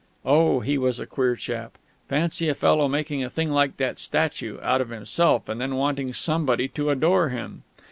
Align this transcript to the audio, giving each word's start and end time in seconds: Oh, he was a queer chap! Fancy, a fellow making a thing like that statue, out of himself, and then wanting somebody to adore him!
Oh, 0.25 0.61
he 0.61 0.79
was 0.79 0.99
a 0.99 1.05
queer 1.05 1.35
chap! 1.35 1.77
Fancy, 2.09 2.49
a 2.49 2.55
fellow 2.55 2.87
making 2.87 3.23
a 3.23 3.29
thing 3.29 3.51
like 3.51 3.77
that 3.77 3.99
statue, 3.99 4.59
out 4.63 4.81
of 4.81 4.89
himself, 4.89 5.47
and 5.47 5.61
then 5.61 5.75
wanting 5.75 6.11
somebody 6.11 6.67
to 6.69 6.89
adore 6.89 7.29
him! 7.29 7.61